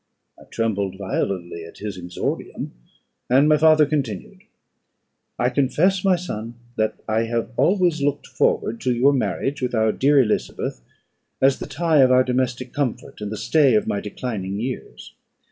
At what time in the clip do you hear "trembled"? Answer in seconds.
0.45-0.97